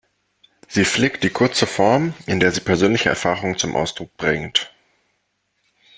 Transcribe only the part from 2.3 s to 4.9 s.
der sie persönliche Erfahrungen zum Ausdruck bringt.